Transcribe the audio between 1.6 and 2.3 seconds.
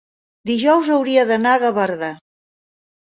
Gavarda.